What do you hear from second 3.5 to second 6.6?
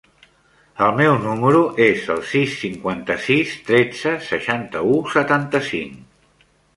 tretze, seixanta-u, setanta-cinc.